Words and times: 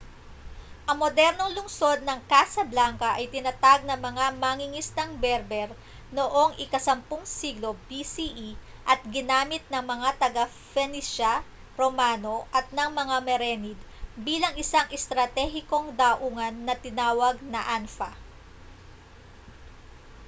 ang 0.89 0.97
modernong 1.03 1.51
lungsod 1.61 1.99
ng 2.03 2.19
casablanca 2.31 3.09
ay 3.21 3.25
itinatag 3.29 3.79
ng 3.85 3.99
mga 4.07 4.25
mangingisdang 4.43 5.11
berber 5.23 5.69
noong 6.17 6.51
ika-10 6.57 7.21
siglo 7.39 7.71
bce 7.87 8.27
at 8.91 8.97
ginamit 9.15 9.61
ng 9.69 9.83
mga 9.93 10.09
taga-phoenicia 10.21 11.33
romano 11.81 12.35
at 12.57 12.65
ng 12.77 12.89
mga 13.01 13.17
merenid 13.27 13.77
bilang 14.27 14.55
isang 14.63 14.87
estratehikong 14.97 15.87
daungan 16.01 16.55
na 16.67 16.73
tinawag 16.85 17.35
na 17.53 17.61
anfa 17.77 18.09